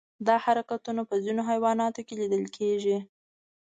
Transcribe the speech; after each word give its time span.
دا 0.27 0.35
حرکتونه 0.45 1.01
په 1.09 1.15
ځینو 1.23 1.41
حیواناتو 1.49 2.01
کې 2.07 2.13
لیدل 2.21 2.45
کېږي. 2.57 2.97